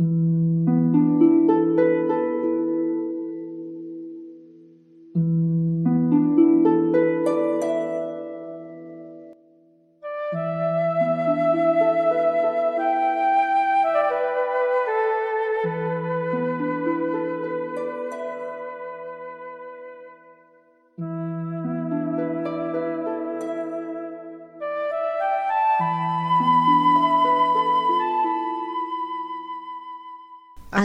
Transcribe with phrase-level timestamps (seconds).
[0.00, 0.39] Mm-hmm.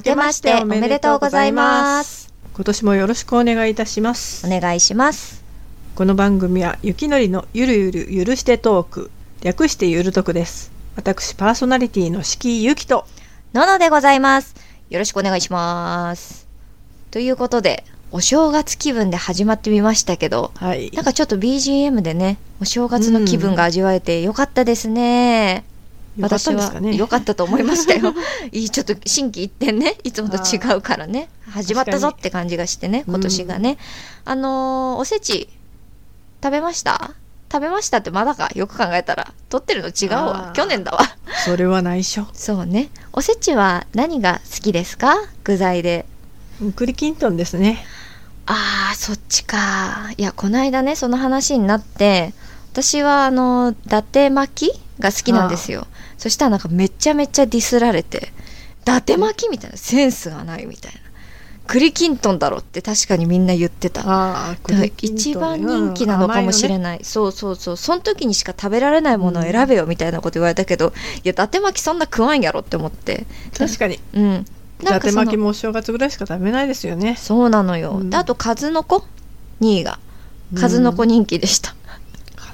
[0.06, 2.32] けましておめでとうございます。
[2.54, 5.44] 今年もよろしくお願いいたしますお願いします。
[5.96, 13.08] この番組は雪のりのゆるゆるゆるしてトーク略してゆるとくです私パーソナリティの敷居ゆきと
[13.54, 14.54] ののでございます。
[14.91, 16.48] よろしくお願いします。
[17.10, 25.65] ということで、お正月気分で始まってみましたけど、はいなんかちょっと BGM でね、お正月の気分が味わえてよかったですね。
[26.20, 28.14] 私は良かったと思いましたよ。
[28.52, 33.77] いい、ちょっと心機一転ね、いつもと違うからね、始まったぞって感じがしてね、今年がね。
[34.24, 35.49] あのーおせち、
[36.44, 37.12] 食べました？
[37.52, 38.49] 食べましたってまだか？
[38.55, 39.32] よく考えたら。
[39.49, 40.99] 撮ってるの違うわ去年だわ。
[41.46, 42.90] それは内緒そうね。
[43.13, 45.16] おせちは何が好きですか？
[45.44, 46.05] 具材で。
[46.76, 47.85] 栗きんとんですね
[48.46, 50.12] あー、そっちか。
[50.18, 52.34] いや、この間ね、その話になって、
[52.72, 54.85] 私はあの、伊達巻き？
[54.99, 55.88] が好きなんですよ。
[56.18, 58.32] そしたらなんかめちゃめちゃディスられて、
[58.82, 60.99] 伊達巻きみたいな、センスがないみたいな。
[61.68, 64.56] 栗きんとんだろって確かにみんな言ってた。
[65.01, 67.78] 一番人気なのかもしれい、ない、そうそうそう。
[67.78, 73.25] その時にしか食べられないものを選べよみたいなこと言われたけど、いや伊達巻きそんな食わんやろって思って。
[73.57, 74.00] 確かに。
[74.13, 74.46] うん。
[74.81, 77.16] 伊達巻きもお正月ぐらいしか食べないですよね。
[77.18, 78.09] そうなのよ、うん。
[78.12, 79.03] であと数の子
[79.62, 79.97] ？2位が。
[80.53, 81.73] 数の子人気でした、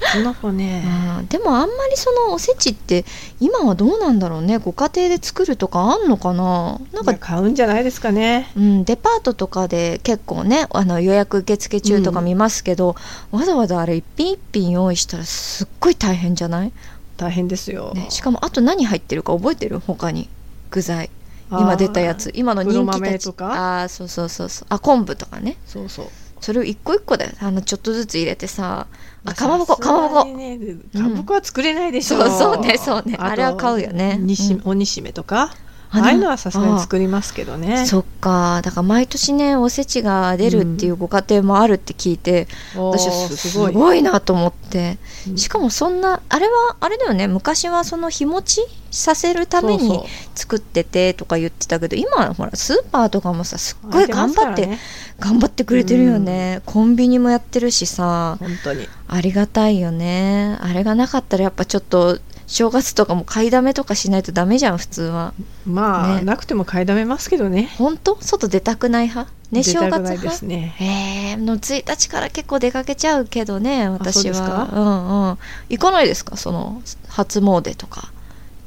[0.02, 0.84] 数の子ね。
[1.18, 1.26] うん。
[1.26, 3.04] でもあんまりそのおせちって
[3.40, 4.58] 今はどうなんだろうね。
[4.58, 6.80] ご家庭で作るとかあんのかな。
[6.92, 8.50] なんか買うんじゃないですかね。
[8.56, 12.96] うん、デパートとかで結構ねあの予約受付中とか見ますけど、
[13.30, 16.72] わざわざあれ一品一品用意したらすっごい大変じゃない、
[17.16, 19.78] 大変ですよ、ね、しかもあと何入ってるか覚えてる？
[19.78, 20.28] 他に。
[20.70, 21.10] 具材。
[21.50, 22.32] 今出たやつ。
[22.34, 23.46] 今の人黒気たち豆とか？
[23.52, 24.66] ああーそうそうそうそう。
[24.70, 25.58] あ昆布とかね。
[25.66, 26.06] そうそう
[26.42, 28.86] それを一個一個だよあのちょっとずつ入れてさ
[29.24, 30.36] あかまぼこかまぼこ。
[30.36, 30.58] ね
[30.92, 33.16] かまぼこは作れないでしょ、そうそうねそうね。
[33.16, 34.18] とあれは買うよね。
[34.20, 34.62] 煮しうん。
[34.64, 35.54] お煮しめとか
[35.92, 36.12] あああ。
[36.12, 37.86] いうのはさすがに作りますけどね。
[37.86, 38.62] そっか。
[38.62, 43.72] だから毎年ねおせちが出るっていうご家庭もあるって聞いて、おー私はすすごい。
[43.72, 44.98] ごいなと思って。
[45.28, 45.36] うん。
[45.36, 47.28] しかもそんなあれはあれだよね。
[47.28, 48.60] 昔はその日持ち
[48.90, 50.02] させるために
[50.34, 54.78] 作っててとか言ってたけど今はほらスーパーとかもさすっごい頑張って、ね
[55.18, 58.36] 頑張ってくれてるよね、コンビニもやってるしさ。
[58.40, 58.88] 本当に。
[59.06, 60.58] ありがたいよね。
[60.60, 65.32] あれがなかったらやっぱちょっと正月とかも買いだめとかしないとダメじゃん普通は。
[65.66, 66.22] まあ、ね。
[66.22, 67.70] なくても買いだめますけどね。
[67.78, 68.16] 本当？
[68.20, 69.32] 外出たくない派？
[69.50, 70.74] ね出正月たくないで派すね。
[70.76, 70.84] へ
[71.32, 74.68] えの1日から結構出かけちゃうけどね私は。
[74.72, 75.38] うんうん。
[75.70, 76.36] 行かないですか？
[76.36, 78.10] その初詣とか。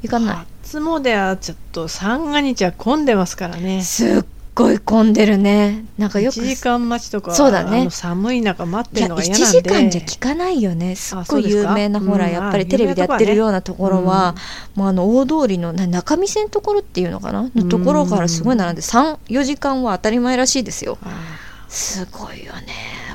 [0.02, 0.46] 行かない？
[0.63, 3.81] 初詣はちょっと三が日は混んでますからね。
[3.81, 4.25] すっ
[4.56, 5.86] ごい混んでるね。
[5.98, 7.82] なんかよく1時間待ちとかそうだね。
[7.82, 9.62] あの寒い中待って1るのが嫌なんで。
[9.62, 10.96] 時間じゃ聞かないよね。
[10.96, 13.96] すっごい有名なほらうんやっぱりあテレビでやってる有名なとこはね。
[13.96, 14.36] ようなところは、
[14.76, 17.50] もうあの大通りのな中見線のところっていうのかな？
[17.54, 18.76] のところからすごい並ん。
[18.76, 20.98] で34時間は当たり前らしいですよ。
[21.04, 21.38] あ
[21.68, 22.68] すごいよね。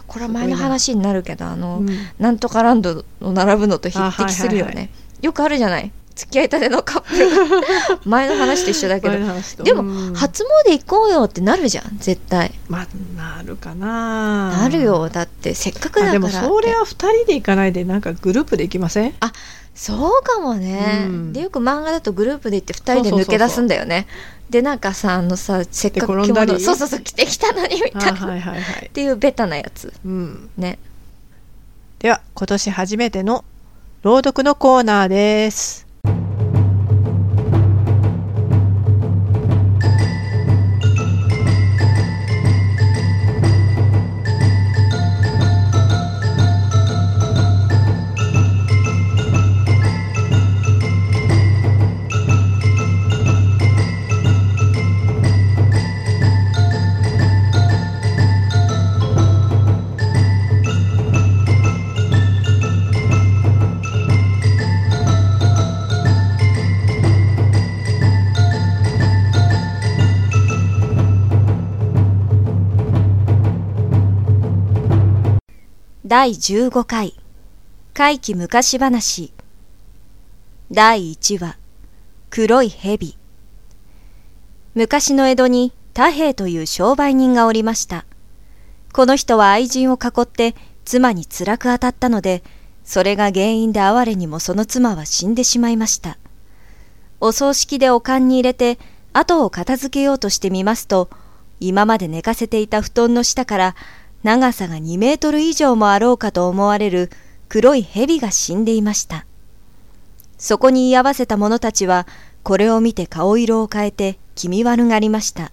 [0.06, 1.98] これは前の話になるけどあの、ーうん。
[2.18, 4.90] なんとかランドの並ぶのと匹敵するよね、あはいはいは
[5.22, 5.92] よくあるじゃない？
[6.20, 8.00] 付き合いたてのカップルが。
[8.04, 9.18] 前の話と一緒だけ前
[9.56, 10.14] どでも、うん。
[10.14, 12.52] 初詣行こうよってなるじゃん絶対。
[12.68, 12.86] まあ
[13.16, 14.50] なるかな。
[14.50, 15.08] なるよ。
[15.08, 16.08] だってせっかくだから。
[16.10, 19.14] あでもそれは二人で行かないでなんかグループで行きません？
[19.74, 21.32] そうかもね、うん。
[21.32, 24.06] でよく漫画だとグループで行って2人で抜け出すんだよね。
[24.50, 28.86] でなんかさあのさせっかく着物そうそうそう着てきたのにみあたいな、はいはいはい。
[28.86, 29.92] っていうベタなやつ。
[30.04, 30.50] うん。
[30.58, 30.78] ね。
[32.00, 33.44] では今年初めての
[34.02, 35.86] 朗読のコーナーです
[76.10, 77.14] 第15回
[77.94, 79.32] 怪奇昔話
[80.68, 81.56] 第1話
[82.30, 83.16] 黒い蛇
[84.74, 88.06] 昔の江戸に太平という商売人がおりました。
[88.92, 92.42] この人は愛人を囲って妻に辛く当たったので、
[92.82, 96.18] それが原因で哀れにもその妻は死んでしまいました。
[97.20, 98.80] お葬式でお棺に入れて
[99.12, 101.08] 後を片付けようとしてみますと、
[101.60, 103.76] 今まで寝かせていた布団の下から
[104.22, 107.10] 長さが2メートル以上もあろうかと思われる
[107.48, 109.26] 黒い蛇が死んでいました。
[110.36, 112.06] そこに居合わせた者たちは、
[112.42, 115.52] これを見て顔色を変えて気味悪がりました。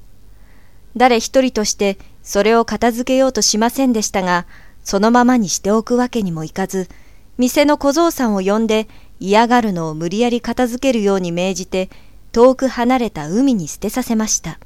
[0.96, 4.46] 誰一人としてそれを片付けようとしませんでしたが、
[4.84, 6.90] そのままにしておくわけにもいかず、
[7.38, 8.88] 店の小僧さんを呼んで
[9.20, 11.90] 嫌がるのを無理やり片付けるように命じて、
[12.32, 14.60] 遠く離れた海に捨てさせました。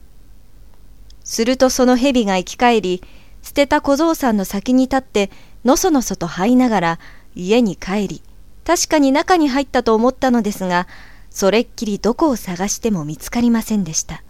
[1.24, 3.04] するとその蛇が生き返り、
[3.42, 5.32] 捨てた小僧さんの先に立って、
[5.66, 7.00] のそのそと這いながら
[7.36, 8.22] 家に帰り、
[8.66, 10.88] 確かに中に入ったと思ったのですが、
[11.30, 14.24] それっきりどこを探しても見つかりませんでした。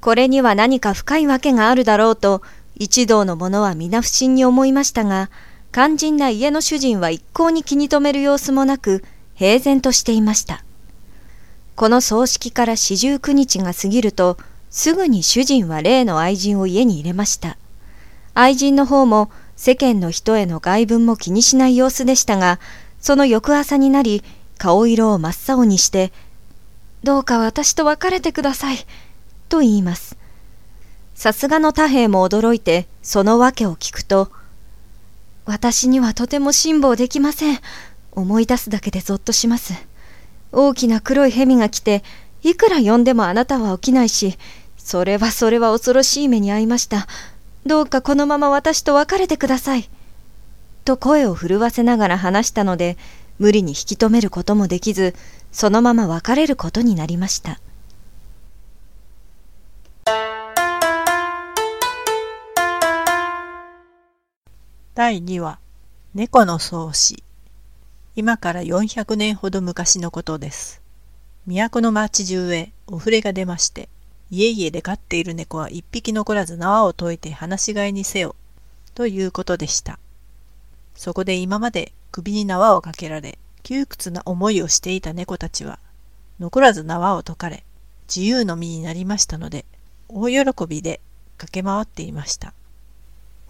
[0.00, 2.42] これには何か深いわけがあるだろうと、
[2.76, 5.30] 一同の者は皆不審に思いましたが、
[5.72, 9.02] 肝心な家の主人は一向に気に留める様子もなく、
[9.34, 10.64] 平然としていました。
[11.74, 14.36] この葬式から四十九日が過ぎると、
[14.70, 17.56] すぐに主人は例の愛人を家に入れました。
[18.34, 22.58] 愛人の方も世間の人への外聞も気にしない様子でしたが、
[23.00, 24.22] その翌朝になり、
[24.58, 26.12] 顔色を真っ青にして、
[27.02, 28.78] どうか私と別れてください、
[29.48, 30.16] と言います。
[31.14, 34.30] さすがの太兵も驚いて、その訳を聞くと、
[35.46, 37.58] 私にはとても辛抱できません。
[38.12, 39.74] 思い出すだけでぞっとします。
[40.50, 42.02] 大きな黒い蛇が来て、
[42.42, 44.36] いくら呼んでもあなたは起きないし、
[44.76, 47.06] それはそれは恐ろしい目に遭いました。
[47.66, 49.88] どうかこのまま私と別れてください。
[50.84, 52.98] と声を震わせながら話したので、
[53.38, 55.14] 無理に引き止めることもできず、
[55.50, 57.60] そのまま別れることになりました。
[64.94, 65.58] 第2話
[66.14, 67.24] 猫の創始
[68.14, 70.80] 今から400年ほど昔のことです。
[71.48, 73.88] 都の町中へお触れが出まして、
[74.30, 78.34] 家々で飼っている猫は一匹残らず縄を解いて放し飼いにせよ、
[78.94, 79.98] ということでした。
[80.94, 85.78] そこで今まで首に縄をかけられ、窮屈な思いをしていた猫たちは、
[86.38, 87.64] 残らず縄を解かれ、
[88.14, 89.64] 自由の身になりましたので、
[90.08, 91.00] 大喜びで
[91.38, 92.52] 駆け回っていました。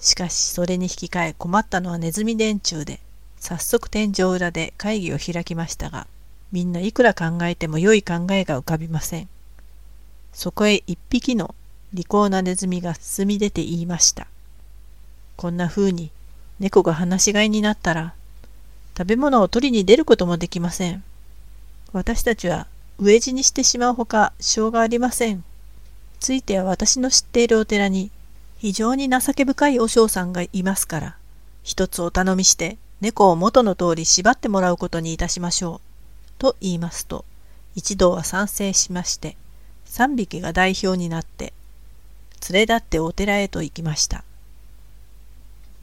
[0.00, 3.00] しかしそれに引き換え困ったのはネズミ電柱で、
[3.38, 6.06] 早速天井裏で会議を開きましたが、
[6.52, 9.28] みんないくら考えても良い考えが浮かびません。
[10.34, 11.54] そこへ一匹の
[11.94, 14.26] 利口なネズミが進み出て言いました。
[15.36, 16.10] こんな風に
[16.60, 18.14] 猫が放し飼いになったら、
[18.98, 21.02] 食べ物を取りに出ることもできません。
[21.92, 22.66] 私たちは
[23.00, 25.44] 飢え死にしてしまうほか、しょうがありません。
[26.20, 28.10] ついては私の知っているお寺に、
[28.58, 31.16] 非常に情け深い和尚さんがいますから、
[31.62, 35.80] 一つお頼みして、猫を元の通り縛ってもらうことにいたしましょう。
[36.38, 37.24] と言いますと、
[37.74, 39.36] 一同は賛成しまして、
[39.96, 41.52] 三匹が代表になって、
[42.50, 44.24] 連れ立ってお寺へと行きました。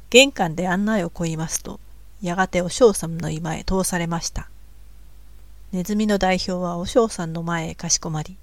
[0.10, 1.80] 玄関で案内をこいますと、
[2.22, 4.50] やがてお嬢さんの居間へ通されました。
[5.72, 8.36] ネズミの代表はお嬢さんの前へかしこまり、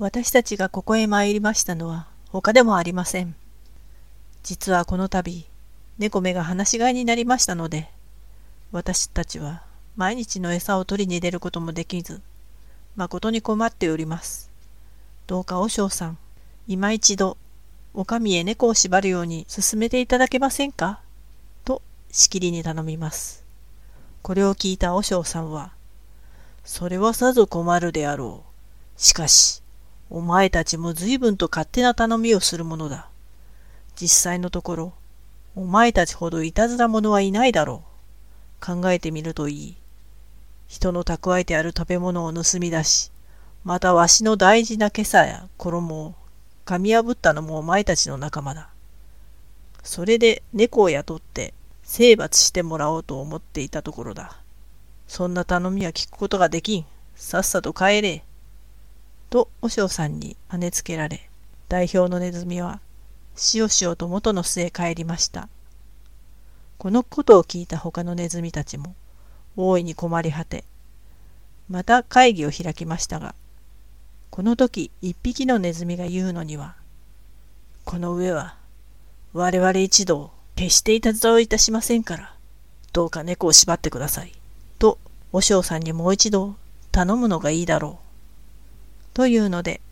[0.00, 3.36] 私たちがここへ参りましたのは他でもありません。
[4.42, 5.46] 実はこの度、
[5.98, 7.88] 猫目が放し飼いになりましたので、
[8.72, 9.62] 私たちは
[9.94, 12.20] 毎日の餌を取りに出ることもできず、
[12.96, 14.50] 誠に困っております。
[15.26, 16.18] どうか和尚さん、
[16.66, 17.36] 今一度、
[17.94, 21.00] お上へ猫を縛るように進めていただけませんか？
[21.64, 23.44] と、しきりに頼みます。
[24.22, 25.72] これを聞いた和尚さんは、
[26.64, 29.00] それはさぞ困るであろう。
[29.00, 29.62] しかし、
[30.10, 33.08] お前たちも随分と勝手な頼みをするものだ。
[33.94, 34.92] 実際のところ、
[35.54, 37.84] お前たちほどいたずら者はいないだろ
[38.60, 38.64] う。
[38.64, 39.76] 考えてみるといい。
[40.66, 43.11] 人の蓄えてある食べ物を盗み出し、
[43.64, 46.14] またわしの大事な今朝や衣を
[46.66, 48.70] 噛み破ったのもお前たちの仲間だ。
[49.84, 54.36] それで猫を雇って征伐してもらおうと思っていたところだ。
[55.06, 56.86] そんな頼みは聞くことができん。
[57.14, 58.24] さっさと帰れ。
[59.30, 61.28] と、和尚さんに跳ねつけられ、
[61.68, 62.80] 代表のネズミは
[63.36, 65.48] しおしおと元の巣へ帰りました。
[66.78, 68.96] このことを聞いた他のネズミたちも
[69.56, 70.64] 大いに困り果て、
[71.68, 73.34] また会議を開きましたが、
[74.32, 76.74] この時一匹のネズミが言うのには、
[77.84, 78.56] この上は
[79.34, 82.34] 我々一同決していたずらをいたしませんから、
[82.94, 84.32] どうか猫を縛ってください。
[84.78, 84.96] と、
[85.32, 86.54] 和尚さんにもう一度
[86.92, 89.14] 頼むのがいいだろう。
[89.14, 89.82] というので、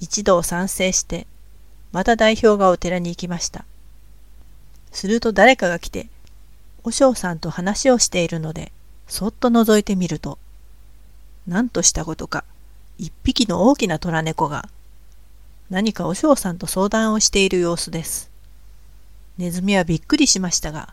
[0.00, 1.26] 一同賛成して、
[1.92, 3.66] また代表がお寺に行きました。
[4.90, 6.08] すると誰かが来て、
[6.82, 8.72] 和尚さんと話をしているので、
[9.06, 10.38] そっと覗いてみると、
[11.46, 12.44] 何としたことか、
[13.00, 14.68] 一匹の大きな虎猫が、
[15.70, 18.30] 何か和尚さんと相談をしている様子です。
[19.38, 20.92] ネズミはびっくりしましたが、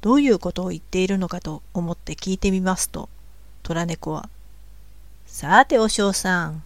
[0.00, 3.08] どういうことを言っているのかと思って聞いてみますと、
[3.62, 4.28] 虎猫は、
[5.24, 6.64] さて和尚さん、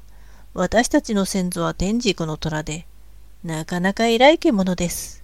[0.55, 2.87] 私たちの先祖は天竺の虎で、
[3.45, 5.23] なかなか偉い獣です。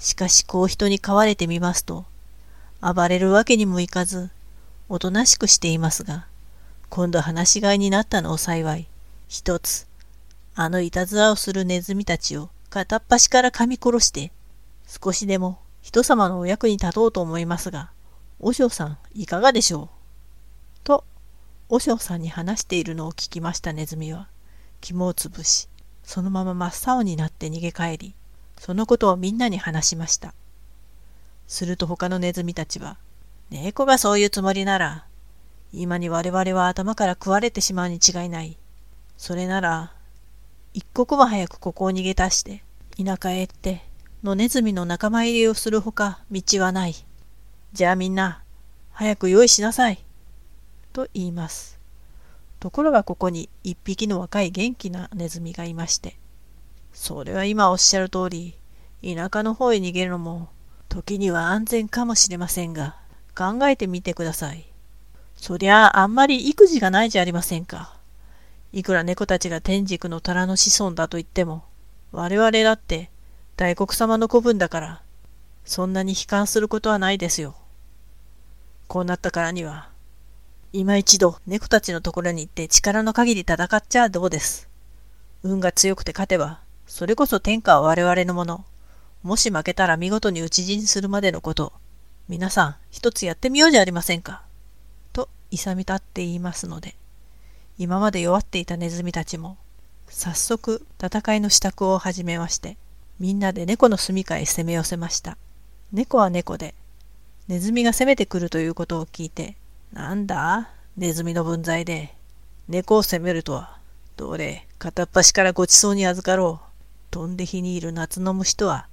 [0.00, 2.06] しかしこう人に飼われてみますと、
[2.80, 4.30] 暴れるわけにもいかず、
[4.88, 6.26] おとなしくしていますが、
[6.94, 8.86] 今度話し飼いになったのを幸い、
[9.26, 9.88] 一つ、
[10.54, 14.30] あのいたずらをするネズミたちを片っ端から噛み殺して、
[14.86, 17.90] 少しでも人様のお役に立とうと思いますが、
[18.38, 19.88] 和尚さんいかがでしょう？
[20.84, 21.02] と、
[21.68, 24.28] 和尚さんに話しているのを聞きましたネズミは、
[24.80, 25.68] 肝をつぶし、
[26.04, 28.14] そのまま真っ青になって逃げ帰り、
[28.56, 30.32] そのことをみんなに話しました。
[31.48, 32.98] すると他のネズミたちは、
[33.50, 35.06] 猫がそういうつもりなら、
[35.82, 38.56] 今に我々は頭から食われてしまうに違いない。
[39.16, 39.92] それなら、
[40.72, 42.62] 一刻も早くここを逃げ出して、
[42.96, 43.82] 田舎へ行って、
[44.22, 46.94] 野ネズミの仲間入りをするほか道はない。
[47.72, 48.42] じゃあみんな、
[48.92, 50.04] 早く用意しなさい。
[50.92, 51.78] と言います。
[52.60, 56.16] ところがここに一匹の若い元気なネズミがいまして、
[56.92, 58.56] それは今おっしゃる通り、
[59.02, 60.48] 田舎の方へ逃げるのも、
[60.88, 62.96] 時には安全かもしれませんが、
[63.36, 64.73] 考えてみてください。
[65.44, 67.92] そりゃああんまり育児がないじゃありませんか。
[68.72, 71.64] いくら猫たちが天竺の虎の子孫だと言っても、
[72.12, 73.10] 我々だって
[73.54, 75.02] 大黒様の子分だから、
[75.66, 77.56] そんなに悲観することはないですよ。
[78.88, 79.90] こうなったからには、
[80.72, 84.66] 今一度猫たちのところに行って力の限り戦っちゃどうです。
[85.42, 88.64] 運が強くて勝てば、それこそ天下は我々のもの。
[89.22, 91.74] もし負けたら見事に討ち死にするまでのこと。
[92.30, 94.43] 皆さん、一つやってみようじゃありませんか。
[95.54, 96.94] 勇み立って言いますので、
[97.78, 99.56] 今まで弱っていたネズミたちも、
[100.08, 102.76] 早速戦いの支度を始めまして、
[103.18, 105.36] みんなで猫の住処へ攻め寄せました。
[105.92, 106.74] 猫は猫で、
[107.48, 109.56] ネズミが攻めてくるということを聞いて、
[109.92, 112.14] なんだネズミの分際で。
[112.68, 113.78] 猫を責めるとは。
[114.16, 116.66] どれ、片っ端からごちそうに預かろう。
[117.10, 118.88] 飛んで火にいる夏の虫とは、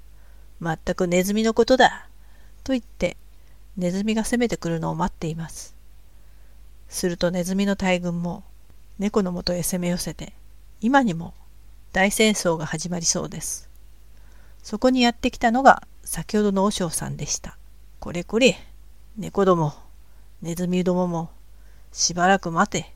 [0.62, 2.08] 全くネズミのことだ。
[2.63, 3.18] と言って、
[3.77, 5.75] ネズミが攻めてくるのを待っています。
[6.91, 8.43] するとネズミの大群も、
[9.00, 10.33] 猫のもとへ攻め寄せて、
[10.81, 11.33] 今にも
[11.93, 13.69] 大戦争が始まりそうです。
[14.62, 17.57] そこにやってきたのが先ほどの和尚さんでした。
[18.01, 18.60] これこれ、
[19.17, 19.74] 猫ども、
[20.41, 21.29] ネズミどもも、
[21.93, 22.93] しばらく待て。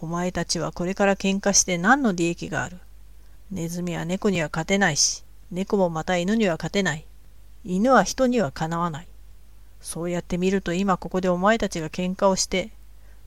[0.00, 2.78] お前たちはこれから喧嘩して何の利益がある。
[3.52, 7.04] ネズミは猫には勝てないし、猫もまた犬には勝てない。
[7.64, 9.06] 犬は人にはかなわない。
[9.80, 12.72] そうやって見ると今ここでお前たちが喧嘩をして、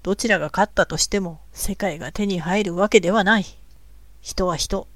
[0.03, 3.45] どちらが勝ったとしても世界が手に入るわけではない。
[4.21, 4.87] 人は人、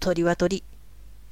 [0.00, 0.64] 鳥は鳥、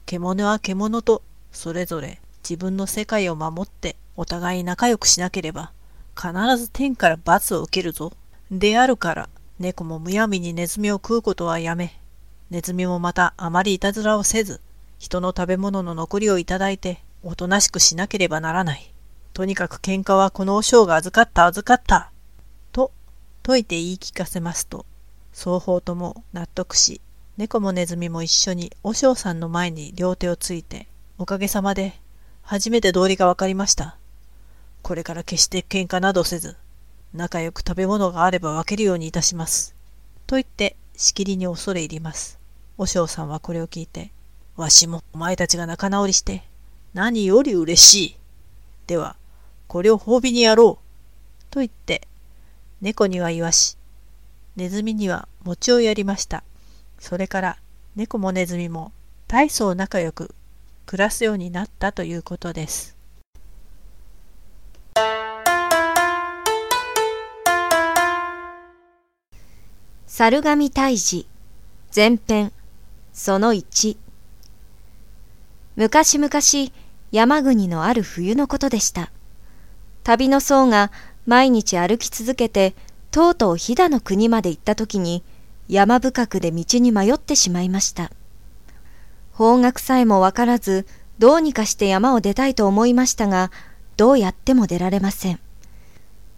[0.07, 1.23] 獣は獣と、
[1.53, 5.73] それぞれ自分の世界を守ってお互い仲良くしなければ、
[6.17, 8.13] 必ず天から罰を受けるぞ。
[8.51, 11.99] であるから、猫もむやみにネズミを食うことはやめ、
[12.51, 14.61] ネズミもまたあまりいたずらをせず、
[14.99, 18.93] 人の食べ物の残りをいただいて、おとなしくしなければならない。
[19.35, 22.11] とにかく喧嘩はこの和尚が預かった預かった。
[23.43, 24.87] 解いて言い聞かせますと、
[25.33, 27.01] 双方とも納得し、
[27.37, 32.01] 猫もネズミも一緒に和尚さんの前に両手をついて、おかげさまで、
[32.43, 33.97] 初めて道理がわかりました。
[34.83, 36.57] これから決して喧嘩などせず、
[37.15, 39.75] 仲良く食べ物があれば分けるようにいたします。
[40.27, 42.39] と言って、しきりに恐れ入ります。
[42.77, 44.11] 和尚さんはこれを聞いて、
[44.57, 46.43] わしもお前たちが仲直りして、
[46.95, 48.17] 何より嬉しい。
[48.89, 49.17] では、
[49.69, 51.45] これを褒美にやろう。
[51.51, 52.09] と言って、
[52.81, 53.77] 猫には言わし、
[54.55, 56.45] ネズミには餅をやりました。
[57.01, 57.59] それから、
[57.97, 58.93] 猫もネズミも
[59.27, 60.35] 大層仲良く
[60.87, 62.97] 暮らすようになったということです。
[70.07, 71.27] 猿神退治
[71.95, 72.53] 前編
[73.13, 73.97] その1
[75.77, 76.73] 昔々
[77.13, 79.13] 山国のある冬のことでした。
[80.03, 80.91] 旅の僧が
[81.29, 82.75] 毎日歩き続けて
[83.11, 85.23] とうとう飛騨の国まで行った時に
[85.69, 88.11] 山深くで道に迷ってしまいました。
[89.33, 90.87] 方角さえもわからず
[91.19, 93.53] どうにかして山を出たいと思いましたが
[93.99, 95.39] どうやっても出られません。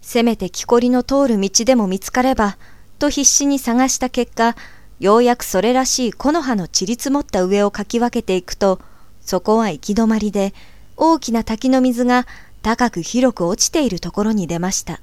[0.01, 2.57] せめて木こりの通る道でも見つかれば
[2.99, 4.57] と必死に探した結果、
[4.99, 8.81] ようやくそれらしい木の葉の散り積もった上をかき分けていくと、
[9.21, 10.53] そこは行き止まりで、
[10.97, 12.27] 大きな滝の水が
[12.61, 15.01] 高く広く落ちているところに出ました。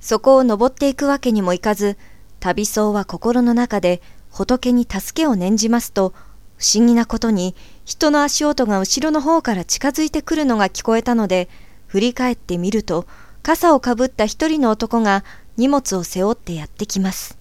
[0.00, 1.96] そこを登っていくわけにもいかず、
[2.40, 4.00] 旅僧は心の中で
[4.30, 6.12] 仏に助けを念じますと、
[6.56, 11.48] 不思議なことに人の足音が後ろの方から近づいてくるのが聞こえたので、
[11.86, 13.06] 振り返ってみると、
[13.42, 15.24] 傘をかぶった一人の男が
[15.56, 17.38] 荷物を背負ってやってきます。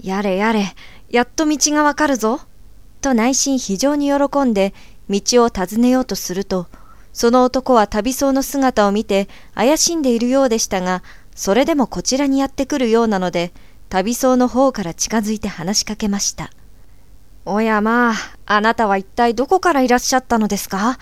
[0.00, 0.74] やれやれ、
[1.10, 2.40] やっと道がわかるぞ。
[3.00, 4.72] と内心非常に喜んで
[5.10, 6.68] 道を尋ねようとすると、
[7.14, 11.02] その男は旅僧の姿を見て怪しんでいるようでしたが、
[11.34, 13.52] それでもこちらにやってくるようなので、
[13.88, 16.50] 旅僧の方から近づいて話しかけました。
[17.46, 18.14] おやまあ、
[18.46, 20.98] あなたは一体どこからいらっしゃったのですか？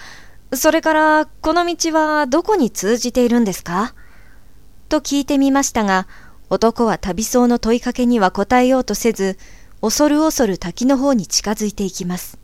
[0.53, 3.95] それから、この道はどこに通じているんですか？
[4.91, 6.07] と聞いてみましたが、
[6.51, 9.39] 男は旅僧の問いかけには答えようとせず、
[9.81, 12.39] 恐る恐る滝の方に近づいていきます。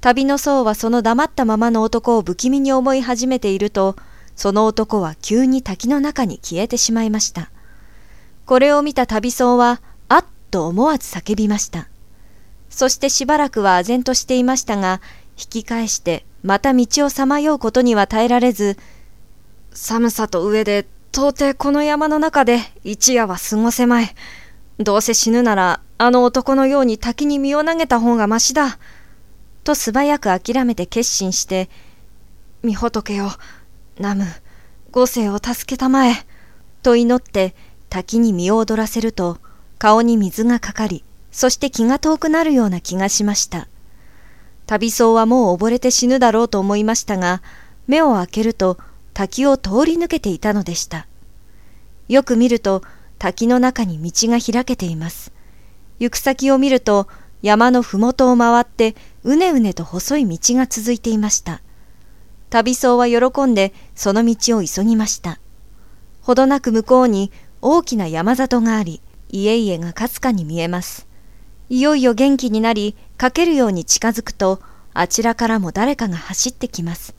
[0.00, 3.96] 旅の僧はその黙ったままの男を不気味に思い始めていると、
[4.34, 7.50] その男は急に滝の中に消えてしまいました。
[8.46, 11.88] これを見た旅僧は、あっと思わず叫びました。
[12.70, 15.02] そしてしばらくは唖然としていましたが、
[15.38, 18.78] 引き返してまた道をさまようことには耐えられず、
[19.72, 24.14] 寒さと上で到底この山の中で一夜は過ごせまい。
[24.78, 28.78] どうせ死ぬならあの男のように滝に身を投げた方がましだ。
[29.64, 31.68] と素早く諦めて決心して、
[32.64, 33.30] 御仏よ、
[33.98, 34.26] 南無、
[34.90, 36.14] 五世を助けたまえ、
[36.82, 37.54] と祈って
[37.88, 39.38] 滝に身を踊らせると、
[39.78, 43.68] 顔に水がかかり、そして気が遠くなるような気がしました。
[44.66, 47.42] 旅僧はもう溺れて死ぬだろうと思いましたが、
[47.86, 48.78] 目を開けると
[49.14, 51.06] 滝を通り抜けていたのでした。
[52.08, 52.82] よく見ると
[53.18, 55.32] 滝の中に道が開けています。
[55.98, 57.08] 行く先を見ると
[57.42, 61.60] 山のふもとを回ってうねうねと細い道が続いていました。
[62.48, 65.38] 旅僧は喜んでその道を急ぎました。
[66.22, 67.30] ほどなく向こうに
[67.62, 71.06] 大きな山里があり、家々がかすかに見えます。
[71.68, 74.60] いよいよ元気になり、かけるように近づくと、
[74.92, 77.14] あちらからも誰かが走ってきます。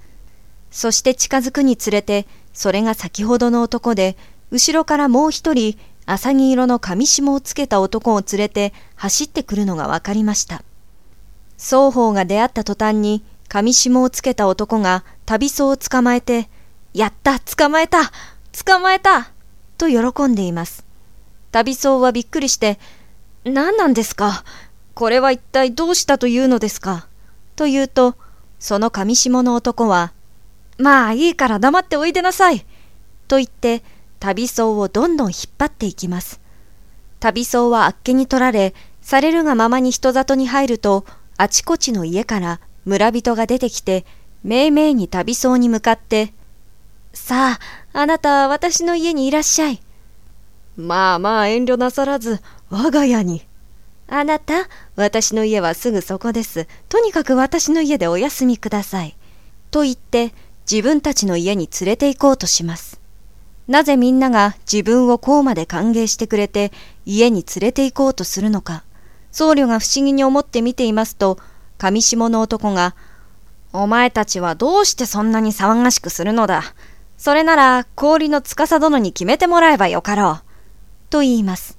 [0.71, 4.17] そして近づくにつれて、それが先ほどの男で、
[4.49, 10.63] 後ろからもう一人、浅黄色の紙紐をつけた男を連れて走ってくるのがわかりました。
[11.62, 16.50] 双方が出会った途端に、紙紐をつけた男が旅僧を捕まえて、
[16.91, 18.12] やった捕まえた
[18.65, 19.32] 捕まえた
[19.78, 20.84] と喜んでいます。
[21.52, 22.80] 旅僧はびっくりして、
[23.45, 24.43] 何なんですか？
[24.95, 27.08] これは一体どうしたというのですか？
[27.56, 28.15] と言うと、
[28.58, 30.13] その紙紐の男は、
[30.80, 32.65] まあいいから黙っておいでなさい
[33.28, 33.84] と言って、
[34.19, 36.41] 旅僧をどんどん引っ張っていきます。
[37.19, 41.06] 旅僧はあっけに取られ、されるがままに人里に入ると、
[41.41, 44.06] あちこちの家から村人が出てきて、
[44.43, 46.36] めいめいに旅僧に向かって、
[47.13, 47.58] さ
[47.93, 49.82] あ、あなた私の家にいらっしゃい。
[50.77, 53.41] まあまあ遠慮なさらず、我が家に。
[54.08, 56.67] あなた、私の家はすぐそこです。
[56.89, 59.17] とにかく私の家でお休みください。
[59.71, 60.36] と言って、
[60.71, 63.01] 自分たちの家に連れて行こうとします。
[63.67, 66.71] なぜみんなが自分をこうまで歓迎してくれて
[67.04, 68.84] 家に連れて行こうとするのか。
[69.32, 71.38] 僧侶が不思議に思って見ていますと、
[71.78, 72.96] 上下の男が、
[73.74, 76.63] お前たちはどうしてそんなに騒がしくするのだ。
[77.17, 80.44] それなら氷の司殿に決めてもらえばよかろう。
[81.10, 81.78] と言います。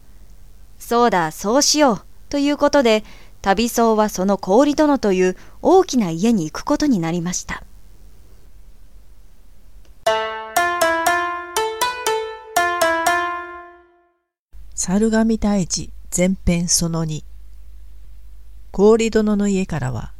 [0.78, 2.00] そうだ、そうしよう。
[2.30, 3.04] ということで、
[3.42, 7.64] 旅僧はその氷殿という大きな家に行くことになりました。
[14.74, 17.22] 猿神退治前編その2
[18.72, 20.12] 氷殿の家からは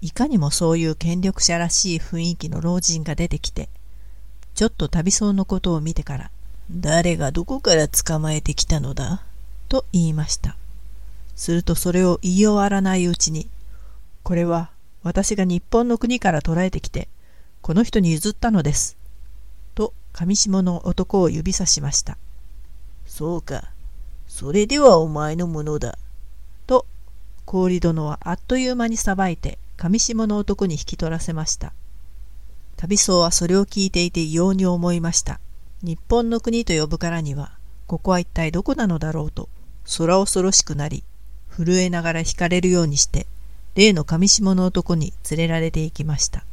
[0.00, 3.68] いかにもそういう権力者らしい雰囲気の老人が出てきて
[4.54, 6.30] ちょっと旅僧のことを見てから
[6.70, 9.22] 誰がどこから捕まえてきたのだ？
[9.68, 10.56] と言いました。
[11.36, 13.46] するとそれを言い終わらないうちに
[14.22, 14.70] これは
[15.02, 17.08] 私が日本の国から捕らえてきて
[17.60, 18.96] この人に譲ったのです。
[19.74, 22.16] と上下の男を指さしました。
[23.06, 23.64] そうか。
[24.26, 25.98] それではお前のものだ。
[26.66, 26.86] と
[27.50, 31.72] 氷殿はあっという間にさばいて上下の男に引き取らせました。
[32.76, 35.40] 旅僧はそれを聞いていて異様に思いました。
[35.82, 37.52] 日本の国と呼ぶからには、
[37.86, 39.48] ここは一体どこなのだろうと、
[39.96, 41.04] 空恐ろしくなり、
[41.48, 43.26] 震えながら惹かれるようにして、
[43.74, 46.44] 例の上下の男に連れられていきました。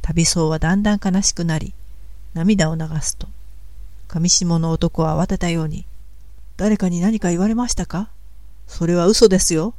[0.00, 1.74] 旅僧はだんだん悲しくなり、
[2.32, 3.28] 涙を流すと、
[4.08, 5.84] 上下の男は慌てたように、
[6.56, 8.08] 誰かに何か言われましたか
[8.66, 9.74] それは嘘ですよ。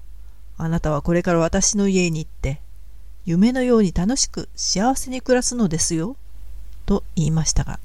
[0.57, 2.61] あなたはこれから私の家に行って、
[3.25, 6.15] 夢のように楽しく幸せに暮らすのですよ。
[6.85, 7.79] と言いましたが、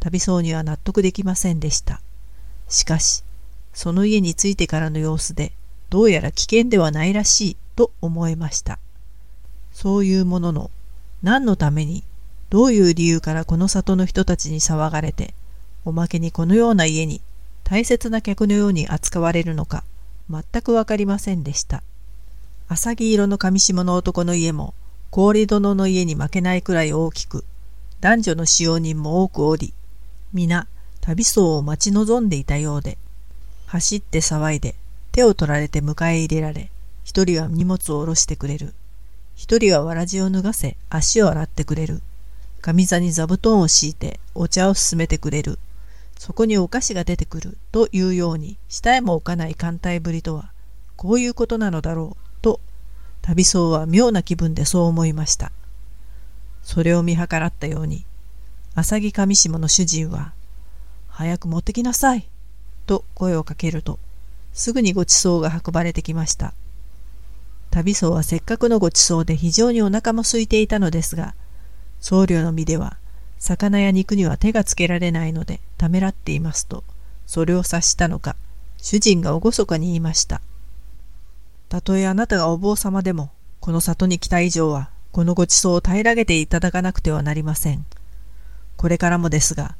[0.00, 2.00] 旅僧には納得できませんでした。
[2.68, 3.22] しかし、
[3.72, 5.52] その家に着いてからの様子で、
[5.90, 8.78] どうやら危険ではないらしいと思えました。
[9.72, 10.70] そういうものの、
[11.22, 12.04] 何のために、
[12.50, 15.34] どういう理由からこの里の人たちに騒がれて、
[15.84, 17.20] おまけにこのような家に
[17.64, 19.84] 大切な客のように扱われるのか、
[20.30, 21.82] 全くわかりませんでした。
[22.68, 24.74] 浅木色の上下の男の家も、
[25.10, 27.44] 氷殿の家に負けないくらい大きく、
[28.00, 29.72] 男女の使用人も多くおり、
[30.32, 30.66] 皆、
[31.00, 32.98] 旅僧を待ち望んでいたようで、
[33.66, 34.74] 走って騒いで、
[35.12, 36.70] 手を取られて迎え入れられ、
[37.04, 38.74] 一人は荷物を下ろしてくれる。
[39.36, 42.00] 一人はわらじを脱がせ、足を洗ってくれる。
[42.62, 45.58] 上座に座布団を敷いて、お茶を勧めてくれる。
[46.18, 50.52] そこにお菓子が出てくるというように下へも置かない艦隊ぶりとは
[50.96, 52.23] こういうことなのだろう
[53.26, 55.50] 旅僧は妙な気分でそう思いました
[56.62, 58.04] それを見計らったように
[58.74, 60.32] 浅木上下の主人は
[61.08, 62.28] 「早く持ってきなさい」
[62.86, 63.98] と声をかけると
[64.52, 66.52] すぐにごちそうが運ばれてきました
[67.70, 71.34] 旅僧はせっかくのごちそうで非常にお腹も空いていたのですが
[72.00, 72.98] 僧侶の身では
[73.44, 76.82] 魚や肉には手がつけられないのでためらっていますと、
[77.26, 78.36] それを察したのか、
[78.78, 80.40] 主人が厳かに言いました。
[81.74, 87.84] たとえあなたがお坊様でも、この里に来た以上は、このごちそうを平らげていただかなくてはなりません。
[88.76, 89.74] これからもですが、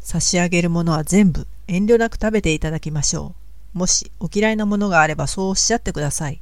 [0.00, 3.34] 差し上げるものは全部遠慮なく食べていただきましょ
[3.74, 3.78] う。
[3.78, 6.40] もしお嫌いなものがあればそうおっしゃってください。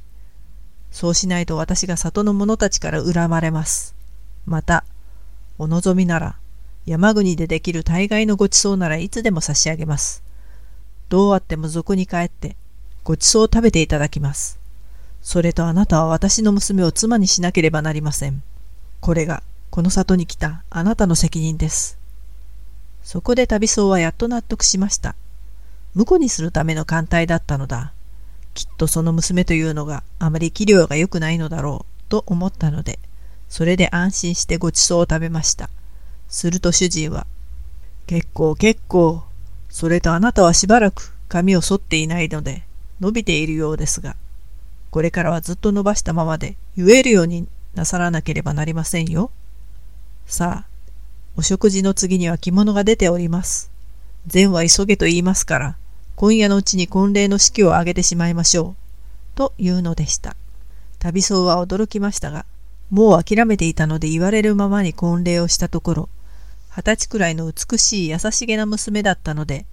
[0.89, 3.95] そうしないと私が里の者たちから恨まれます。
[4.45, 4.85] また、
[5.57, 6.37] お望みなら、
[6.85, 10.23] 山国でできる大概のごちそうならいつでも差し上げます。
[11.09, 12.55] どうあっても俗に帰って、
[13.03, 14.62] ごちそうを食べていただきます。
[15.23, 18.43] それとあなたは私の娘を妻にしなければなりません。
[18.99, 21.97] これが、この里に来たあなたの責任です。
[23.03, 25.15] そこで旅僧はやっと納得しました。
[25.95, 27.93] 婿にするための艦隊だったのだ。
[28.53, 32.99] きっとその娘というのがあまり器量が良くないのだろうと思ったので、
[33.49, 35.69] それで安心してごちそうを食べました。
[36.27, 37.25] すると主人は、
[38.07, 39.23] 結構結構、
[39.69, 42.63] それとあなたはしばらく髪を剃っていないので
[42.99, 44.15] 伸びているようですが、
[44.93, 49.31] これからはずっと伸ばしたままで言えるようになさらなければなりませんよ。
[50.27, 50.67] さあ、
[51.35, 53.71] お食事の次には着物が出ております。
[54.27, 55.77] 善は急げと言いますから、
[56.15, 58.75] 今夜のうちに婚礼の式を挙げてしまいましょう。
[59.33, 60.35] というのでした。
[60.99, 62.45] 旅僧は驚きましたが、
[62.91, 66.09] もう諦めていたので言われるままに婚礼をしたところ、
[66.69, 69.65] 二十歳くらいの美しい優しげな娘だったので、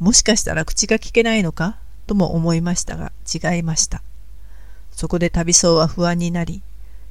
[0.00, 1.78] もしかしたら口が聞けないのか？
[2.08, 4.02] とも思いましたが違いました。
[4.98, 6.60] そこで旅僧は不安になり、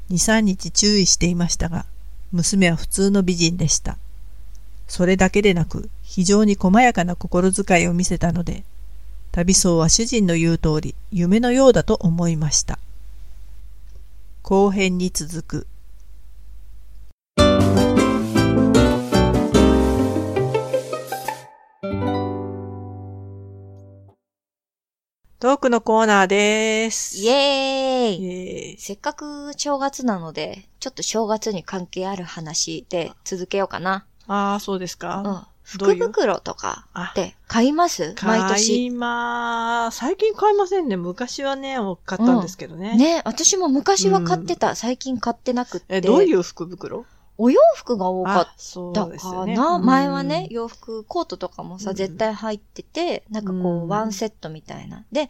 [0.09, 1.85] 二三日注意していましたが、
[2.33, 3.97] 娘は普通の美人でした。
[4.89, 8.65] それだけでなく、非常に細やかな心遣いを見せたので、
[9.31, 12.77] 旅僧は主人の言う通り、夢のようだと思いました。
[14.41, 15.67] 後編に続く。
[25.39, 27.19] トークのコーナーです。
[27.19, 34.03] イエーイせっかく正月なので、ちょっと正月に関係ある話で続けようかな。
[34.25, 35.21] ああ、そうですか。
[35.23, 35.41] うん。
[35.61, 38.15] 福袋とかって買います？
[38.23, 38.67] 毎年？
[38.67, 40.97] 買いま最近買いませんね。
[40.97, 42.93] 昔はね、買ったんですけどね。
[42.93, 44.71] うん、ね、私も昔は買ってた。
[44.71, 45.97] うん、最近買ってなくて。
[45.97, 47.05] え、どういう福袋？
[47.37, 48.45] お洋服が多かっ
[48.93, 55.05] たかな、ねうん、前はね、洋服、コートとかもさ、絶対入ってて、なんかこう、ワンセットみたいな。
[55.11, 55.29] で、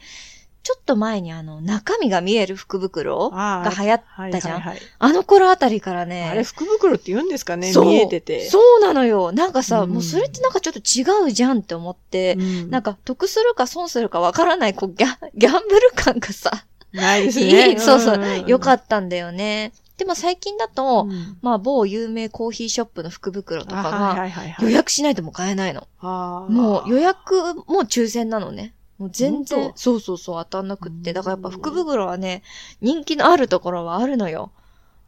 [0.63, 4.55] ちょっと前にあの、中身が見える福袋が流行ったじゃん。
[4.55, 6.27] あはいはいはい、あの頃あたりからね。
[6.29, 7.71] あれ福袋って言うんですかね？
[7.73, 8.49] 見えてて。
[8.49, 9.31] そうなのよ。
[9.31, 16.51] なんかさ、うん、もうそれってなんかちょっと違うじゃんって思って、うん、なんか得するか損するかわからない、こうギャ、ギャンブル感がさ。
[16.91, 17.79] ないですね。
[17.79, 19.71] そうそう、よかったんだよね。
[19.97, 24.29] でも最近だと、うん、まあ某有名コーヒーショップの福袋とかが、
[24.61, 25.87] 予約しないとも買えないの。
[26.01, 28.73] もう予約も抽選なのね。
[28.99, 31.13] もう全然、そうそうそう当たんなくって。
[31.13, 32.43] だからやっぱ福袋はね、
[32.81, 34.51] 人気のあるところはあるのよ。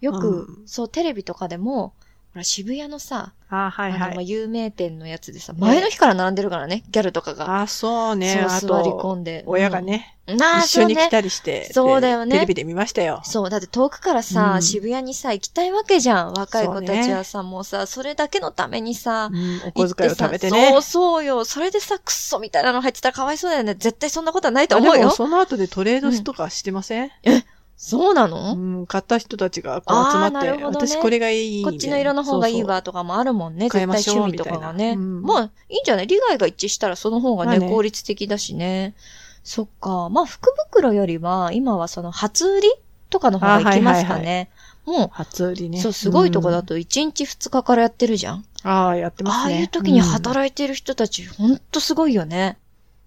[0.01, 1.93] よく、うん、そう、テレビとかでも、
[2.33, 4.29] ほら、渋谷のさ、あ、はいあの、まあ、はい。
[4.29, 7.61] 有名店のやつでさ、前の日から並んでるからね、ギャルとかが。
[7.61, 8.39] あ、そうね。
[8.45, 9.43] あそう座りと、込んで。
[9.47, 10.37] 親がね、うん。
[10.37, 10.59] なあ。
[10.59, 13.21] 一緒に来たりして、そうだよねテレビで見ましたよ。
[13.23, 16.33] そう、だって遠くからさ、うん渋谷にさ、行きたいわけじゃん。
[16.33, 20.69] 若い子たちはさ、もうさ、それだけのためにさ、うん、お小遣いを食べてね。
[20.71, 21.45] そうそうよ。
[21.45, 23.73] それでさ、クッソみたいなの入ってたらかわいそうだよね。
[23.73, 27.11] 絶対そんなことはないと思うでもその後でトレードとかしてません、
[27.81, 31.63] そうなうの、ん、買った人たちがこう集まあーなって、るほどね私これがいい。
[31.63, 33.69] こっちの色の方がいいわとかもあるもんね。
[33.69, 34.73] 絶対変えましょう趣味とかがね。
[34.73, 36.07] みたいなうんまあ、いいんじゃない？
[36.07, 38.95] 利害が一致したらその方がね、まあね効率的だしね。
[39.45, 40.09] そっか。
[40.09, 42.69] まあ、福袋よりは、今はその初売り
[43.09, 44.49] とかの方が行きますかね。
[44.85, 45.79] も初売りう、ね。
[45.79, 46.65] そう、すごいとこだうん。
[46.65, 48.45] と1日2日からやってるじゃん。
[48.63, 49.53] ああ、やってますね。
[49.53, 52.57] ああいう時にい働いてる人たち、ほんとすごいよね。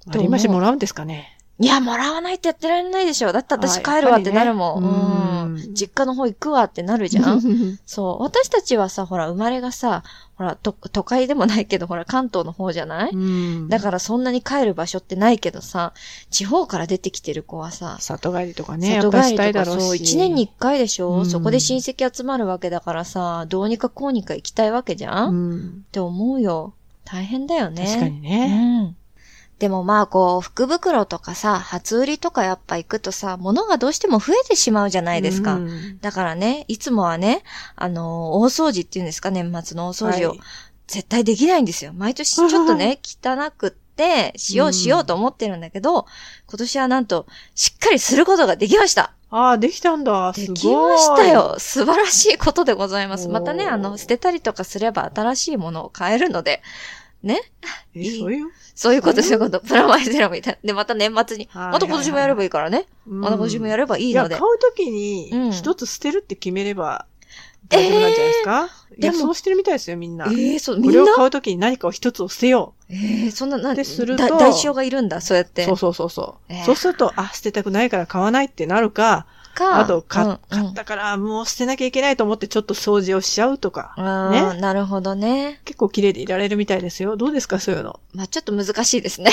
[0.09, 1.39] ありましてもらうんですかね。
[1.63, 3.31] いや、もらわないとやってられないでしょ。
[3.33, 4.83] だって私あ帰るわってなるもん。
[4.83, 5.33] ねうんうん
[5.75, 7.41] 実家の方行くわってなるじゃん。
[7.87, 8.23] そう。
[8.23, 10.03] 私たちはさ、ほら、生まれがさ、
[10.37, 13.69] ほら、と、都会でもないけど、ほら、関東の方じゃない、うん。
[13.69, 15.93] だからそんなに帰る場所ってないけどさ、
[16.31, 19.85] 地方から出てきてる子はさ、里帰りとかね、里帰りとかいだろうし。
[19.87, 25.85] そう、一年に一回でしょ、うんそこで親戚集まるわけだからさ、どうにかこうにか行きたいわけじゃん、っうん。
[25.93, 26.73] て思うよ。
[27.05, 27.85] 大変だよね。
[27.87, 28.81] 確かにうね。
[28.85, 28.97] ん。
[29.63, 35.55] でもまあこう、福袋とかさ、初売りとかやっぱ行くとさ、物がどうしても増えてしまうじゃないですか。
[35.55, 37.45] うんだからね、いつもはね、
[37.77, 40.31] あのー大掃除っていうんですか、年末の大掃除を。
[40.31, 40.41] はい
[40.89, 41.93] 絶対できないんですよ。
[41.95, 46.07] 毎年ちょっとね、 汚くって、しようしようと思ってるんだけど、
[46.47, 49.13] 今年はなんと、しっかりすることができました。
[49.31, 50.33] ああ、できたんだ。
[50.33, 51.27] できました。
[51.27, 51.55] よ。
[51.59, 53.29] 素晴らしいことでございます。
[53.29, 56.63] またね、あの、捨てたりとかすれば新しいものを買えるので、
[57.23, 57.41] ね？
[57.95, 59.61] え、そういうそういうこと、そういうこと。
[59.61, 60.69] プラマイゼロみたいな。
[60.69, 62.87] で、また年末に、はいまた今年もやればいいからね。
[63.07, 64.43] また今年もやればいいのや、で買。
[64.45, 67.07] うときにうん、一つ捨てるって決めれば、
[67.69, 68.67] 大丈夫なんじゃないですか、
[68.99, 70.27] いや、でもそうしてるみたいですよ、みんな。
[70.31, 71.05] ええそう、みこんな？
[71.05, 75.49] れを買うときに何かを一つを捨てよええそんな、なんでするとだ代償がいるんだ、そうやっう。
[75.49, 75.65] て。
[75.65, 76.53] そうそうそうそう。
[76.53, 83.95] えーそうすると、あ、捨てたくないから買わないってなるか、か、あと、かうんうん買ったからもう捨てなきゃいけないと思ってちょっと掃除をしちゃうとか。
[83.97, 85.61] あねーなるほどね。
[85.65, 87.17] 結構綺麗でいられるみたいですよ。
[87.17, 88.01] どうですか、そういうの。
[88.15, 89.31] まあちょっと難しいですね。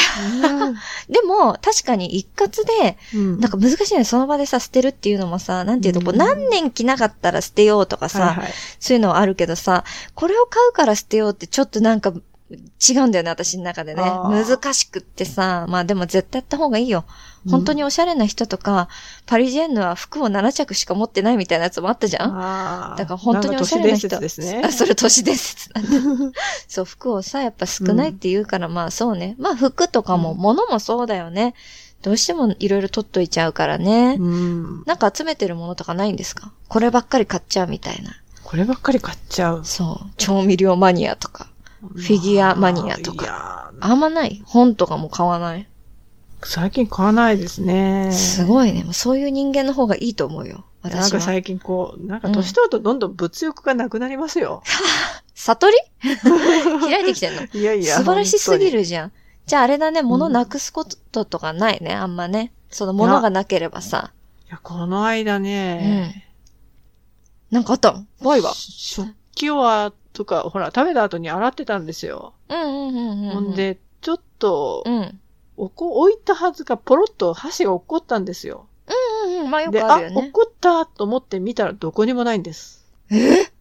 [1.10, 4.03] でも、確かに一括で、うんなんか難しいね。
[4.03, 8.53] その場でさ、捨てるっていうのもさ、なんていうと、こう、うん何年着なかったら捨てようとかさ、はいはい。
[8.79, 9.84] そういうのはあるけどさ、
[10.15, 12.13] これを買うから捨てようってちょっとなんか、
[12.51, 14.01] 違うんだよね、私の中でね。
[14.01, 17.05] 難しくってさ、まあでも絶対やった方がいいよ。
[17.49, 18.89] 本当におしゃれな人とか、
[19.25, 22.32] パリジェンヌは服を7着しか持ってないみたいなやつもあったじゃん？
[22.38, 22.95] ああ。
[22.97, 24.08] だから本当におしゃれな人。
[24.10, 24.71] なですねあ、。
[24.71, 25.86] それ都市伝説なん
[26.32, 26.39] だ。
[26.67, 29.36] そう、服をさ、やっぱ少ないって言うから、まあそうね。
[29.39, 31.54] まあ服とかも、うん物もそうだよね。
[32.02, 34.15] どうしてもいろいろ取っといちゃうからね。
[34.19, 34.84] うん。
[34.86, 36.52] なんか集めてるものとかないんですか？
[36.67, 38.12] こればっかり買っちゃうみたいな。
[38.43, 39.62] こればっかり買っちゃう。
[39.65, 40.10] そう。
[40.17, 41.47] 調味料マニアとか。
[41.82, 44.41] フィギュアマニアとかあんまない？
[44.45, 45.67] 本とかも買わない？
[46.41, 48.12] ー最近買わないですね。
[48.12, 48.84] すごいね。
[48.84, 50.65] もうそういう人間の方がいいと思うよ。
[50.82, 51.02] 私は。
[51.02, 54.63] なんか最近こう、なんか年取るとどんどん物欲がなくなりますよ。
[55.36, 55.78] 悟り？
[56.89, 57.43] 開いてきてんの？
[57.54, 57.97] いやいや。
[57.97, 59.12] 素晴らしすぎ本るじゃん。
[59.45, 62.52] じゃああれだね、物なくすこととかないね、あんまね。
[62.69, 64.12] その物がなければさ。
[64.47, 66.25] いや、この間ね、
[67.52, 68.06] なんかあったの？
[68.21, 68.54] 怖いわ。
[68.54, 72.34] 食器を、とか、ほら、食べた後に洗ってたんですよ。
[72.49, 73.32] うんうんうんうん。
[73.32, 75.19] ほん、で、ちょっと、うん。
[75.62, 78.67] おこ置いたはずがポロッと箸が落っこったんですよ。
[79.26, 80.15] うんうん、まあよで、あ、くあるよね。
[80.15, 82.86] 落っこったと思って見たらどこにもないんです。
[83.12, 83.52] え？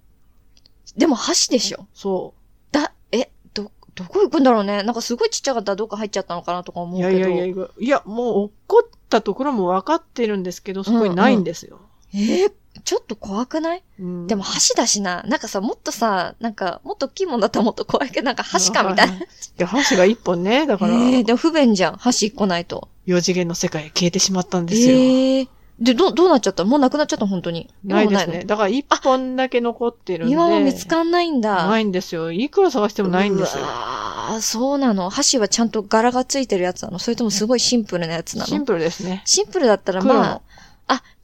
[0.96, 1.87] でも箸でしょ？
[1.92, 2.34] そ
[2.70, 4.84] だ、え、ど、どこ行くんだろうね。
[4.84, 7.00] なんかすごいちっちゃかったらどっか入っちゃったのかなとか思う。
[7.00, 7.18] うけど。
[7.18, 11.80] いやいやいやいや、もう落っこったところも分かってるんですけど、そこにないんですよ。
[12.14, 12.52] えー
[12.84, 13.82] ちょっと怖くない？
[14.00, 15.22] うんでも箸だしな。
[15.24, 19.14] なんかさ、もっとさ、なんか、もっと大きいもんだったらもっと怖いけど、なんか箸かみたいな。
[19.16, 19.20] い
[19.56, 21.96] や、箸が一本ね、だから、えー、でも不便じゃん。
[21.96, 22.88] 箸一個ないと。
[23.06, 24.88] 四次元の世界へ消えてしまったんですよ。
[24.90, 25.48] えー、
[25.80, 26.64] で、ど、どうなっちゃった？
[26.64, 27.70] もうなくなっちゃった本当に。
[27.84, 28.44] ないですね。
[28.44, 30.32] だから一本だけ残ってるんで。
[30.32, 31.68] 今も見つかんないんだ。
[31.68, 32.32] ないんですよ。
[32.32, 33.64] いくら探してもないんですよ。
[33.64, 35.08] ああ、そうなの。
[35.08, 36.98] 箸はちゃんと柄がついてるやつなの？
[36.98, 38.46] それともすごいシンプルなやつなの？
[38.46, 39.22] シンプルですね。
[39.24, 40.40] シンプルだったらまあ、あ、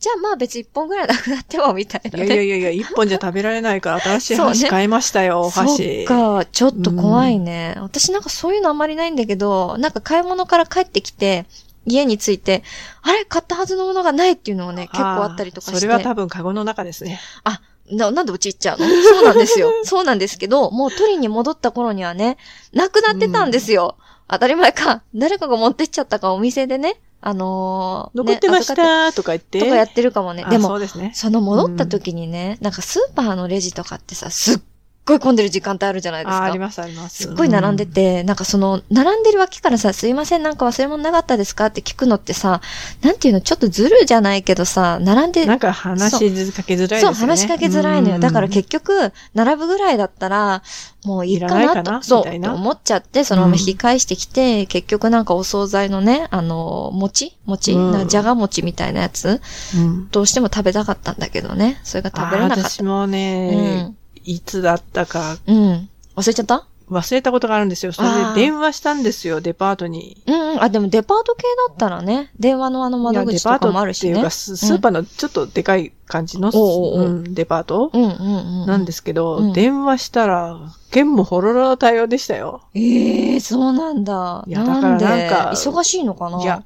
[0.04, 2.28] じゃあまあ別に一本ぐらいなくなってもみたいいなね。
[2.28, 6.02] やいやいやいや、一本じゃ食べられないから新しいそうね箸買いまし たよ、そ箸。
[6.02, 7.74] っか、ちょっと怖いね。
[7.80, 11.46] 私なんかそういうのあんまりないんだけど、なんか買い物から帰ってきて、
[11.86, 12.62] 家に着いて、
[13.02, 15.80] あれ買ったはずのものがないっていうのはね、結構あったりとかして。
[15.80, 17.18] それは多分カゴの中ですね。
[17.44, 18.86] あ、な、なんでうち行っちゃうの？
[19.02, 19.70] そうなんですよ。
[19.84, 22.36] そうなんですけど、もう取りに戻った頃にはね、
[22.72, 23.96] なくなってたんですよ。
[24.28, 25.02] 当たり前か。
[25.14, 29.58] 誰かが持ってっちゃったかお店でね、あのー、残ってましたとか言って。
[29.58, 30.44] とかやってるかもね。
[30.46, 31.10] あでも、そね。
[31.14, 34.60] その戻った時にね、なんかスーパーのレジとかってさ、すっ
[35.06, 36.42] ごい混んでる時間帯あるじゃないですか。
[36.42, 37.24] あありますあります。
[37.24, 42.60] すっごい並んでて、なんかその、並んでる脇からさ、すいません、なんか忘れ物なかったですかって聞くのってさ、
[43.02, 47.14] なんていうの、ちょっとずるじゃないけどさ、並んで、なんか話しかけづらいですよね。
[47.14, 48.18] そう、話しかけづらいのよ。
[48.18, 50.62] だから結結局、並ぶぐらいだったら、
[51.04, 57.36] もういいかなと、そう、思っちゃって、そのまま引き返してきて、結局なんかお惣菜のね、あの、餅？
[57.44, 57.76] 餅、
[58.08, 59.40] じゃが餅みたいなやつ、
[59.74, 61.78] うんどうしても食べたかったんだけどね。
[61.84, 62.70] それが食べれなかった。
[62.70, 63.92] 私もね、
[64.24, 65.56] いつだったかうん。
[65.56, 65.88] うん。
[66.16, 66.66] 忘れちゃった？
[66.90, 67.92] 忘れたことがあるんですよ。
[67.92, 70.22] それで電話したんですよ、デパートに。
[70.26, 70.62] うんうん。
[70.62, 74.12] あ、でもデパート系だったらね、電話のあの窓口とかもあるしね。
[74.12, 78.66] デパートっていうか、ススーパーのちょっとでかい感じの、おうんデパートうんうんうん。
[78.66, 80.58] なんですけど、うん電話したら、
[80.90, 82.60] 剣もほろろの対応でしたよ。
[82.74, 84.44] ええそうなんだ。
[84.46, 85.56] いやだからなんかで？
[85.56, 86.42] 忙しいのかな？
[86.42, 86.62] いや、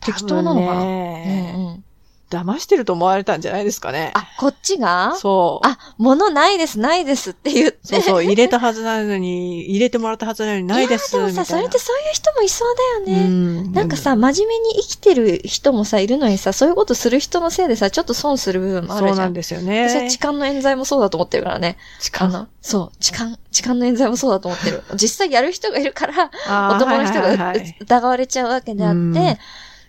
[0.00, 1.84] 適当なのかな、ねうんうん。
[2.30, 4.12] 騙してると思われたんじゃないですかね。
[4.14, 5.16] あ、こっちが？
[5.16, 5.66] そう。
[5.66, 7.78] あ、物ないです、ないですって言って。
[7.82, 11.16] そうそう、入れたはずなのに、入れてもらったはずなのにないです。
[11.16, 12.74] いやでもさ、それってそういう人もいそう
[13.06, 13.24] だよね。
[13.26, 19.16] うんなんかさ、真面目に生きてる人もさ、いるのにさ、そういうことする人のせいでさ、ちょっと損する部分もあるじゃん。
[19.16, 20.10] そうなんですよ私はね。
[20.10, 21.76] 痴漢の冤罪もそうだと思ってるからね。
[22.00, 24.82] 痴あの、そう、痴漢、痴漢の冤罪もそうだと思ってる。
[24.94, 26.30] 実際やる人がいるから、
[26.76, 29.36] 男の人が疑われちゃうわけであって、うん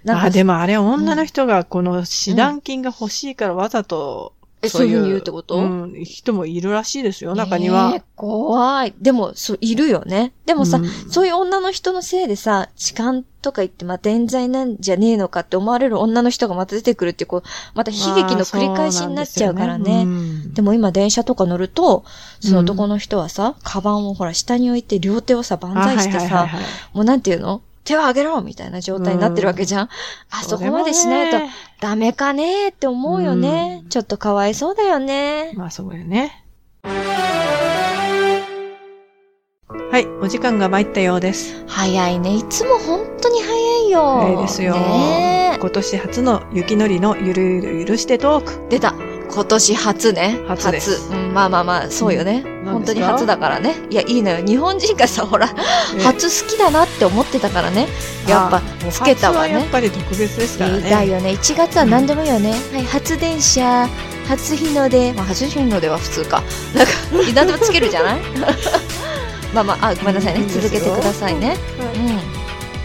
[0.03, 4.33] なんか、あ、でもあれ女の人がこの指南金が欲しいからわざと、
[4.63, 5.55] えそういうふうに言うってこと？
[5.55, 7.89] うん、人もいるらしいですよ、中には。
[7.89, 8.93] ねえ怖い。
[9.01, 10.33] でも、そう、いるよね。
[10.45, 19.83] でもさ、うんそういう女の人のせいでさ、痴漢とか言ってまた冤罪なんじゃねえのかって思われる女の人がまた出てくるってこう、また悲劇の繰り返しになっちゃうからね。
[19.83, 22.05] まあそうなんでも今電車とか乗ると、
[22.39, 26.47] その男の人はさ、カバンをほら下に置いて両手をさ、万歳してさ、
[26.93, 27.63] もうなんていうの？
[27.83, 29.89] 手を上げろみたいな状態になってるわけじゃん。
[30.29, 31.37] あそこまでしないと
[31.79, 33.81] ダメかねって思うよね。
[33.83, 35.51] うんちょっとかわいそうだよね。
[35.55, 36.45] まあそうよね。
[39.91, 41.65] はい、お時間が参ったようです。
[41.67, 42.35] 早いね。
[42.35, 44.21] いつも本当に早いよ。
[44.21, 44.75] 早いですよ。
[44.75, 48.65] ね今年初の雪のりのゆるゆる許してトーク。
[48.67, 49.10] え出た。
[49.33, 50.39] 今年初ね。
[50.47, 52.43] 初ですうん、まあまあまあ、そうよね。
[52.45, 53.75] うん本当に初だからね。
[53.89, 54.45] いや、いいのよ。
[54.45, 55.47] 日本人がさ、ほら、
[56.03, 57.87] 初好きだなって思ってたからね。
[58.27, 59.69] やっぱ、つけたわね初はやっ。
[59.71, 60.89] ぱり特別ですからね。
[60.89, 61.31] だよね。
[61.31, 62.51] 1月は何でもいいよね。
[62.71, 63.89] はい、初電車、
[64.27, 65.11] 初日の出。
[65.13, 66.43] まあ、初日の出は普通か。
[66.75, 66.91] なんか、
[67.33, 68.21] 何でもつけるじゃない？
[69.53, 70.41] まあまあ、あ、ごめんなさいね。
[70.41, 71.57] いい続けてくださいね。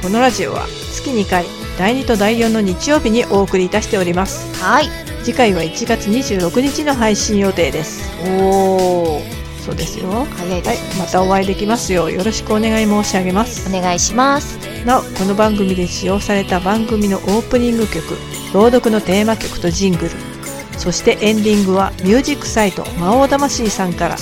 [0.00, 1.44] うこのラジオは月2回、
[1.78, 4.50] 第2と第4の日曜日にお送りいたしております。
[4.50, 4.62] ん。
[4.62, 4.88] はい。
[5.22, 8.10] 次回は1月26日の配信予定です。
[8.24, 9.36] おー。
[9.66, 10.08] そうですよ。
[10.08, 13.68] はい早いです。、またお会いできますようよろしくお願い申し上げます。
[13.68, 14.58] お願いします。
[14.86, 18.16] なお、この番組で使用された番組のオープニング曲、
[18.54, 20.10] 朗読のテーマ曲とジングル、
[20.78, 24.16] そしてエンディングはミュージックサイト魔王魂さんから、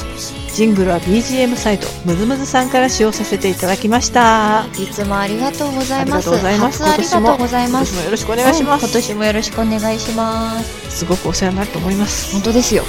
[0.54, 4.66] ジングルは BGM サイトムズムズさんから使用させていただきました。
[4.78, 6.30] いつもありがとうございます。
[6.30, 6.82] ありがとうございます。
[6.84, 7.92] 初ありがとうございます。
[7.92, 8.84] 今年もよろしくお願いします。
[8.84, 10.90] うん今年もよろしくお願いします。
[10.98, 12.32] すごくお世話になると思います。
[12.32, 12.84] 本当ですよ。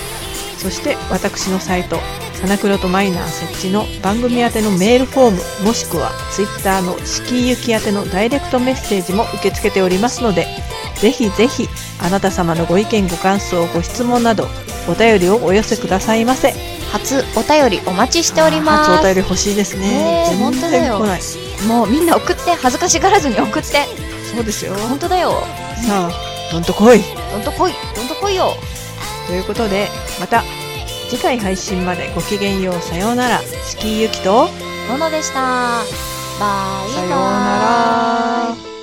[0.57, 1.97] そして私のサイト、
[2.41, 10.47] 花黒とマイナー設置の番組宛てのメールフォーム、もしくはツイッターの敷居行き宛てのダイレクトメッセージも受け付けておりますので、
[10.95, 11.67] ぜひぜひ
[11.99, 14.47] あなた様のご意見ご感想ご質問など
[14.87, 16.53] お便りをお寄せくださいませ。
[16.95, 18.91] 初お便りお待ちしております。
[18.91, 20.33] 初お便り欲しいですね。
[20.39, 20.99] 本当だよ。
[21.67, 23.85] もうみんな送って、恥ずかしがらずに送って。
[24.33, 24.73] そうですよ。
[24.75, 25.31] 本当だよ。
[25.85, 26.11] さあ、
[26.51, 27.03] どんと来い。
[27.33, 27.73] どんと来い。
[27.95, 28.53] どんと来いよ。
[29.27, 29.89] ということで、
[30.21, 30.43] また
[31.09, 33.41] 次回配信までごきげんようさようなら。
[33.69, 34.47] 敷居ゆきと、
[34.89, 35.41] ののでした。
[35.41, 35.83] バ
[36.87, 36.93] イバイ。
[36.93, 38.74] さようなら。